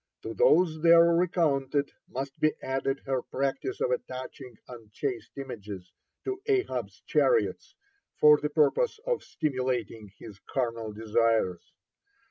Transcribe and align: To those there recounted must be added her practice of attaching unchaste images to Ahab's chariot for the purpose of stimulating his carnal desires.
To 0.23 0.33
those 0.33 0.81
there 0.81 1.13
recounted 1.15 1.91
must 2.09 2.39
be 2.39 2.53
added 2.63 3.01
her 3.05 3.21
practice 3.21 3.79
of 3.81 3.91
attaching 3.91 4.57
unchaste 4.67 5.37
images 5.37 5.93
to 6.23 6.41
Ahab's 6.47 7.01
chariot 7.05 7.63
for 8.19 8.39
the 8.39 8.49
purpose 8.49 8.99
of 9.05 9.21
stimulating 9.21 10.11
his 10.17 10.39
carnal 10.49 10.91
desires. 10.91 11.71